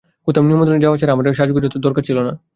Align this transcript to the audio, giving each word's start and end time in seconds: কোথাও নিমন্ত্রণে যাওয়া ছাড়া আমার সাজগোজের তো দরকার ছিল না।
কোথাও 0.27 0.43
নিমন্ত্রণে 0.45 0.83
যাওয়া 0.85 0.99
ছাড়া 0.99 1.13
আমার 1.13 1.37
সাজগোজের 1.39 1.71
তো 1.73 1.79
দরকার 1.85 2.03
ছিল 2.07 2.17
না। 2.27 2.33